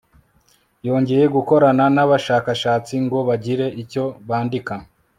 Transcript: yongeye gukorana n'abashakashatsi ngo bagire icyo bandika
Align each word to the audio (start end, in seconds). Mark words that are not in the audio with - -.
yongeye 0.87 1.25
gukorana 1.35 1.85
n'abashakashatsi 1.95 2.93
ngo 3.05 3.19
bagire 3.27 3.67
icyo 3.81 4.03
bandika 4.27 4.73